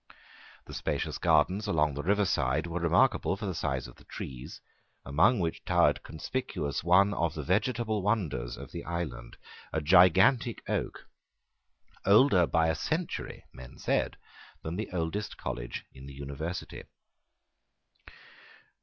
[0.65, 4.59] The spacious gardens along the river side were remarkable for the size of the trees,
[5.05, 9.37] among which towered conspicuous one of the vegetable wonders of the island,
[9.71, 11.05] a gigantic oak,
[12.03, 14.17] older by a century, men said,
[14.63, 16.81] than the oldest college in the University.